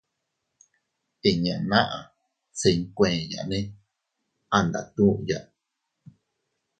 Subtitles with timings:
[1.29, 1.99] Inña naʼa
[2.59, 3.59] se iykueyane
[4.55, 5.39] a ndatuya.